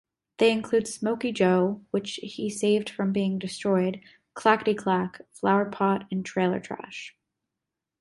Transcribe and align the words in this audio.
They 0.39 0.51
include 0.51 0.87
Smokey 0.87 1.31
Joe, 1.31 1.83
which 1.91 2.15
he 2.23 2.49
saved 2.49 2.89
from 2.89 3.13
being 3.13 3.37
destroyed, 3.37 4.01
Clackety-Clack, 4.33 5.21
Flowerpot, 5.31 6.07
and 6.09 6.25
Trailer-Trash. 6.25 7.15